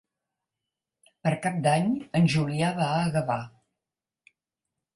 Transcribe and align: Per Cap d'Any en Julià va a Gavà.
Per 1.27 1.33
Cap 1.43 1.59
d'Any 1.67 1.91
en 2.21 2.27
Julià 2.37 2.73
va 2.81 2.89
a 2.97 3.07
Gavà. 3.19 3.39